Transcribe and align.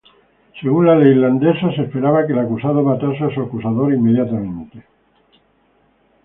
Según 0.59 0.87
la 0.87 0.95
ley 0.95 1.11
islandesa, 1.11 1.69
se 1.75 1.83
esperaba 1.83 2.25
que 2.25 2.33
el 2.33 2.39
acusado 2.39 2.81
matase 2.81 3.23
a 3.23 3.35
su 3.35 3.39
acusador 3.39 3.93
inmediatamente. 3.93 4.83